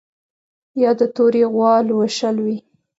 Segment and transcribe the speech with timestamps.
[0.81, 2.57] یا د تورې غوا لوشل وي